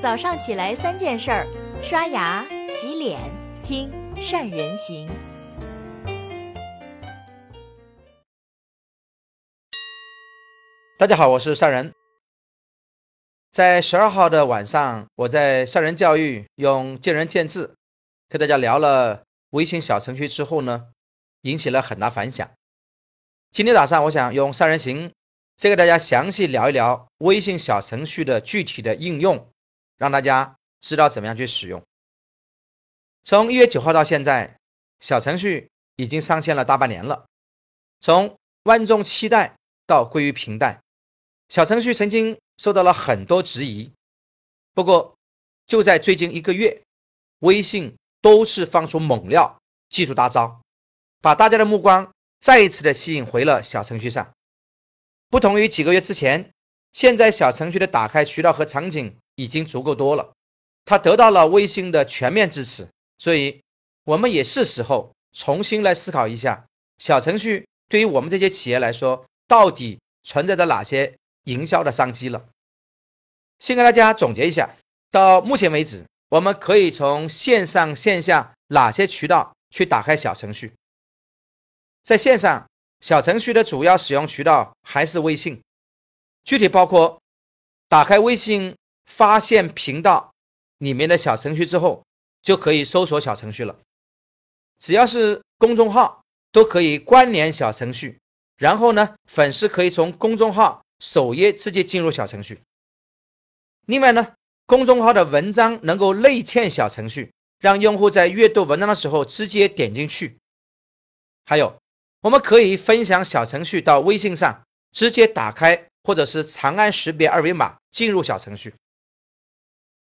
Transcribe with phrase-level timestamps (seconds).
[0.00, 1.46] 早上起来三件事儿：
[1.82, 3.20] 刷牙、洗脸、
[3.64, 5.10] 听善人行。
[10.96, 11.92] 大家好，我是善人。
[13.50, 17.74] 在十二号的晚上，我在善人教育用见仁见智
[18.28, 20.90] 跟大家聊了微信小程序之后呢，
[21.42, 22.48] 引起了很大反响。
[23.50, 25.10] 今天早上，我想用善人行
[25.56, 29.44] 再给大家详细聊一聊微信小程序的具体的应用。
[29.98, 31.82] 让大家知道怎么样去使用。
[33.24, 34.58] 从一月九号到现在，
[35.00, 37.26] 小程序已经上线了大半年了。
[38.00, 39.56] 从万众期待
[39.86, 40.80] 到归于平淡，
[41.48, 43.92] 小程序曾经受到了很多质疑。
[44.72, 45.16] 不过，
[45.66, 46.80] 就在最近一个月，
[47.40, 50.62] 微信多次放出猛料、技术大招，
[51.20, 54.32] 把大家的目光再一次的吸引回了小程序上。
[55.28, 56.50] 不同于几个月之前，
[56.92, 59.18] 现在小程序的打开渠道和场景。
[59.38, 60.32] 已经足够多了，
[60.84, 63.62] 它得到了微信的全面支持，所以
[64.02, 66.66] 我们也是时候重新来思考一下，
[66.98, 72.48] 小程序对于我们这些企业来说，到底存在着哪些营销的商机了。
[73.60, 74.74] 先给大家总结一下，
[75.12, 80.72] 到目前为止，我们可以从线上线下哪些渠道去打开小程序。
[82.02, 82.68] 在线上，
[83.00, 85.62] 小程序的主要使用渠道还是微信，
[86.42, 87.22] 具体包括
[87.88, 88.74] 打开微信。
[89.08, 90.32] 发现频道
[90.78, 92.04] 里面的小程序之后，
[92.42, 93.76] 就可以搜索小程序了。
[94.78, 98.20] 只要是公众号都可以关联小程序，
[98.56, 102.60] 然后呢，粉丝可以从公众号首页直接进入小程序。
[103.86, 104.34] 另外呢，
[104.66, 110.36] 公众号的文章能够内嵌小程序，让用户在阅读文章的时候直接点进去。
[111.44, 111.76] 还有，
[112.20, 118.72] 我们可以分享小程序到微信上，直接打开或者是长按识别二维码进入小程序。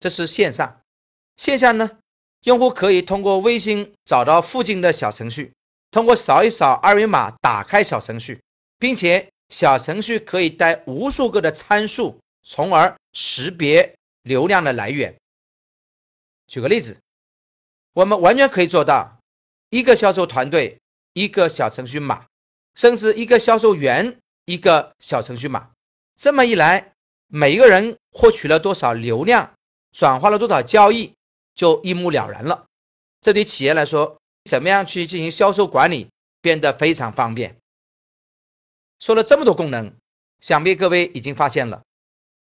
[0.00, 0.80] 这是线上，
[1.36, 1.98] 线下呢，
[2.44, 5.52] 用户可以通过微信找到附近的小程序，
[5.90, 8.40] 通过扫一扫二维码打开小程序，
[8.78, 15.14] 并且小程序可以带无数个的参数，从而识别流量的来源。
[16.46, 16.96] 举个例子，
[17.92, 19.18] 我们完全可以做到
[19.68, 20.78] 一个销售团队
[21.12, 22.24] 一个小程序码，
[22.74, 25.70] 甚至一个销售员一个小程序码。
[26.16, 26.92] 这么一来，
[27.26, 29.52] 每一个人获取了多少流量？
[29.92, 31.12] 转化了多少交易
[31.54, 32.66] 就一目了然了。
[33.20, 36.08] 这对企业来说，怎么样去进行销售管理
[36.40, 37.56] 变得非常方便。
[38.98, 39.92] 说了这么多功能，
[40.40, 41.82] 想必各位已经发现了，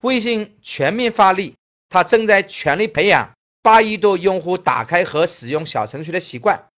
[0.03, 1.55] 微信全面发力，
[1.89, 3.33] 它正在全力培养
[3.63, 6.69] 八亿多用户打开和使用小程序的习惯。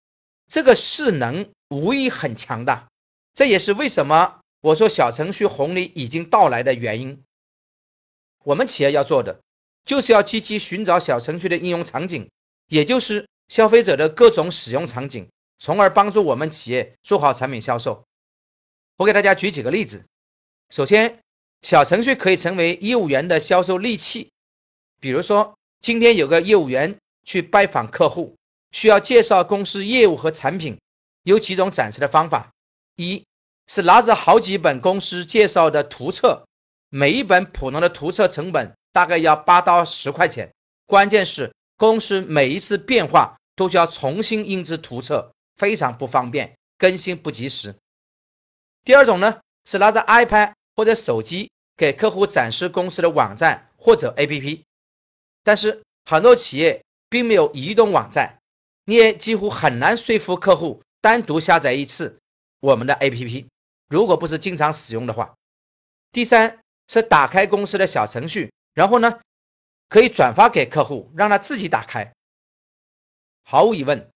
[0.49, 2.89] 这个势能无疑很强大，
[3.35, 7.23] 这也是为什么我说小程序红利已经到来的原因。
[8.45, 9.41] 我们企业要做的。
[9.89, 12.29] 就是要积极寻找小程序的应用场景，
[12.67, 15.27] 也就是消费者的各种使用场景，
[15.59, 18.05] 从而帮助我们企业做好产品销售。
[18.99, 20.05] 我给大家举几个例子。
[20.69, 21.19] 首先，
[21.63, 24.31] 小程序可以成为业务员的销售利器。
[25.01, 26.95] 比如说，今天有个业务员
[27.25, 28.37] 去拜访客户，
[28.73, 30.79] 需要介绍公司业务和产品，
[31.23, 32.51] 有几种展示的方法：
[32.97, 33.25] 一
[33.67, 36.45] 是拿着好几本公司介绍的图册，
[36.91, 38.71] 每一本普通的图册成本。
[38.93, 40.53] 大概要八到十块钱，
[40.87, 47.75] 关键是公司每一次变化都需要重新印制图册，非常不方便，更新不及时。
[48.85, 54.63] 第二种呢，是拿着 iPad 或者手机给客户展示公司的网站或者 APP，
[55.45, 58.39] 但是很多企业并没有移动网站，
[58.87, 62.19] 你也几乎很难说服客户单独下载一次
[62.61, 63.47] 我们的 APP，
[63.89, 65.35] 如果不是经常使用的话。
[66.11, 68.51] 第三是打开公司的小程序。
[68.79, 69.19] 然后呢，
[69.89, 72.13] 可以转发给客户，让他自己打开。
[73.43, 74.09] 毫无疑问，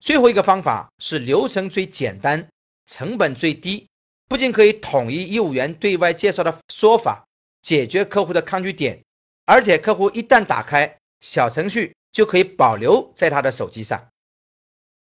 [0.00, 2.46] 最后一个方法是流程最简单、
[2.84, 3.88] 成本最低，
[4.28, 7.24] 不仅可以统一业务员对外介绍的说法，
[7.62, 9.02] 解决客户的抗拒点，
[9.46, 14.06] 而且客户一旦打开小程序，就可以保留在他的手机上。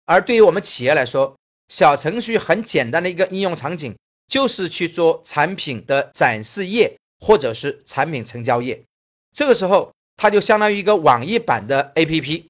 [0.04, 1.34] 而对于我们企业来说，
[1.68, 3.96] 小程序很简单的一个应用场景，
[4.28, 8.84] 就是去做产品的展示页或者是产品成交页。
[9.32, 12.46] 这个时候，它就相当于一个网页版的 APP，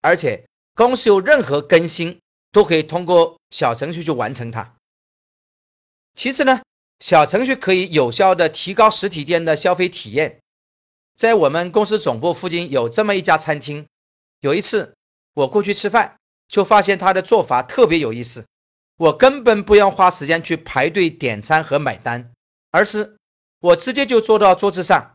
[0.00, 2.18] 而且公司有任何更新
[2.52, 4.74] 都可以通过小程序去完成它。
[6.14, 6.60] 其次呢，
[6.98, 10.38] 小程序可以有效的提高实体店的消费体验。
[11.16, 13.86] 在我们公司总部附近有这么一家餐厅，
[14.40, 14.94] 有一次
[15.34, 16.16] 我过去吃饭，
[16.48, 18.44] 就发现他的做法特别有意思。
[18.96, 22.32] 我根本不用花时间去排队点餐和买单，
[22.70, 23.16] 而是
[23.60, 25.12] 我直接就坐到桌子上。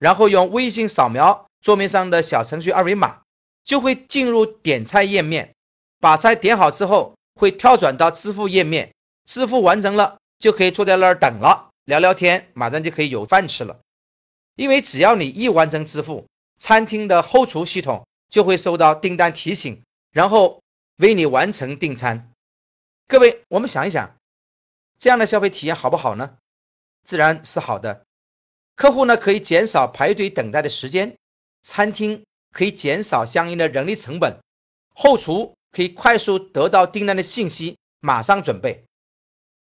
[0.00, 3.20] 然后用微信扫描桌面上的小程序二维码，
[3.62, 5.54] 就会进入点菜页面，
[6.00, 8.92] 把菜点好之后，会跳转到支付页面，
[9.26, 13.78] 支付完成了，就可以坐在那儿等了，聊聊天，马上就可以有饭吃了。
[14.56, 16.26] 因为只要你一完成支付，
[16.58, 19.82] 餐厅的后厨系统就会收到订单提醒，
[20.12, 20.62] 然后
[20.96, 22.32] 为你完成订餐。
[23.06, 24.16] 各位，我们想一想，
[24.98, 26.38] 这样的消费体验好不好呢？
[27.04, 28.02] 自然是好的。
[28.80, 31.14] 客户呢可以减少排队等待的时间，
[31.60, 34.34] 餐厅可以减少相应的人力成本，
[34.94, 38.82] 后厨可以快速得到订单的信息，马上准备。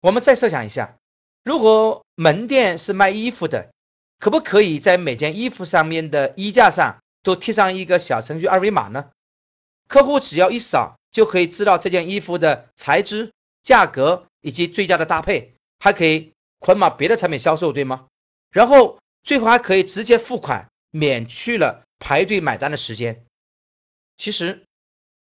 [0.00, 0.96] 我们再设想一下，
[1.44, 3.70] 如果门店是卖衣服的。
[4.18, 9.10] 可不可以在每件衣服上面的衣架上都贴上一个小程序二维码呢？
[9.86, 13.30] 客户只要一扫，就可以知道这件衣服的材质、
[13.62, 18.06] 价格以及最佳的搭配，还可以捆绑别的产品销售，对吗？
[18.50, 23.24] 然后最后还可以直接付款，免去了排队买单的时间。
[24.16, 24.64] 其实，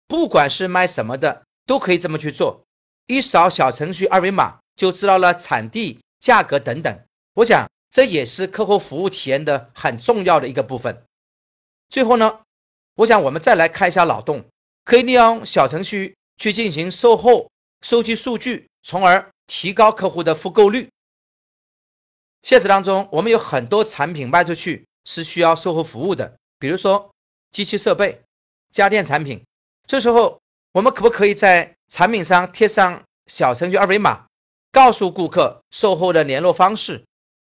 [0.07, 2.65] 不管是卖什么的，都可以这么去做，
[3.07, 6.99] 一扫小程序二维码就知道了产地、价格等等。
[7.35, 7.65] 我想。
[7.93, 11.03] 这也是客户服务体验的很重要的一个部分。
[11.89, 12.39] 最后呢，
[12.95, 14.45] 我想我们再来开一下脑洞，
[14.85, 17.51] 可以利用小程序去进行售后、
[17.81, 20.87] 收集数据，从而提高客户的复购率。
[22.43, 27.11] 现实当中，我们有很多产品卖出去是需要售后服务的，比如说
[27.51, 28.21] 机器设备、
[28.71, 29.43] 家电产品。
[29.87, 30.39] 这时候，
[30.71, 34.25] 我们可不可以在产品上贴上小程序二维码，
[34.71, 37.03] 告诉顾客售后的联络方式？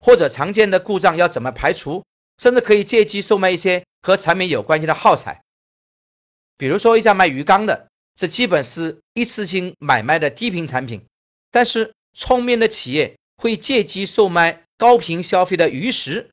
[0.04, 2.04] 或者常见的故障要怎么排除，
[2.38, 5.40] 甚至可以借机售卖一些和产品有关系的耗材，
[6.58, 7.86] 比如说一家卖鱼缸的，
[8.16, 11.06] 这基本是一次性买卖的低频产品，
[11.52, 16.30] 但是聪明的企业会借机售卖高频消费的鱼食，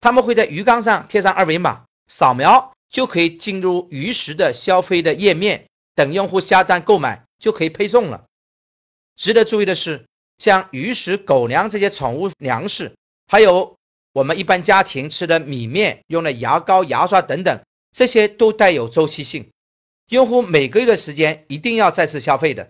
[0.00, 8.24] 他们会在鱼缸上贴上二维码，扫描就可以进入鱼食的消费的页面，等用户下单购买就可以配送了。
[9.16, 10.04] 值得注意的是。
[10.38, 12.92] 像鱼食、狗粮这些宠物粮食，
[13.28, 13.76] 还有
[14.12, 17.56] 我们一般家庭吃的米面、用的牙膏、牙刷等等，
[17.92, 19.48] 这些都带有周期性，
[20.08, 22.68] 用户每个月的时间一定要再次消费的。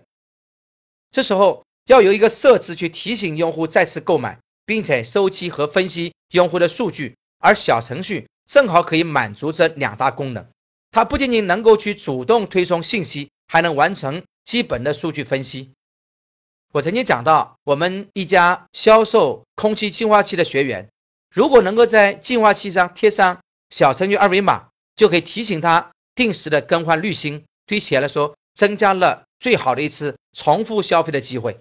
[1.09, 10.45] 这时候要有一个设置去提醒用户再次购买，并且收集和分析用户的数据，而小程序正好可以满足这两大功能。
[10.91, 15.71] 它不仅仅能够去主动推送信息，还能完成基本的数据分析。
[16.71, 20.89] 我曾经讲到，我们一家销售空气净化器的学员，
[21.33, 23.39] 如果能够在净化器上贴上
[23.69, 31.59] 小程序二维码，就可以提醒他定时的更换滤芯，对企业来说增加了最好的一次重复消费的机会。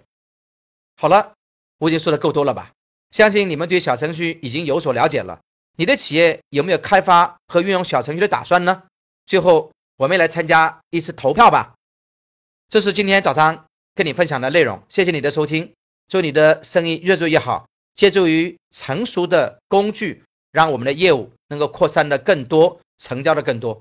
[0.97, 1.35] 好了，
[1.79, 2.73] 我已经说的够多了吧？
[3.11, 5.39] 相信你们对小程序已经有所了解了。
[5.77, 8.83] 你的企业有没有开发和运用小程序的打算呢？
[9.27, 11.75] 最后，我们来参加一次投票吧。
[12.69, 13.65] 这是今天早上。
[13.97, 15.73] 跟你分享的内容，谢谢你的收听，
[16.09, 17.65] 祝你的生意越做越好。
[17.95, 23.81] 借助于成熟的工具，让我们的业务能够扩散的更多，成交的更多。